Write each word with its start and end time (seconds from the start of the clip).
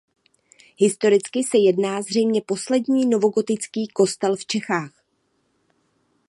Historicky 0.77 1.43
se 1.43 1.57
jedná 1.57 2.01
zřejmě 2.01 2.41
poslední 2.45 3.05
novogotický 3.09 3.87
kostel 3.93 4.35
v 4.35 4.45
Čechách. 4.45 4.91